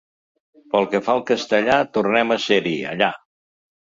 [0.71, 3.13] Pel que fa al castellà, tornem a ser-hi allà.